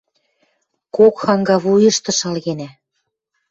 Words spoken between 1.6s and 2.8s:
вуйышты шалгенӓ.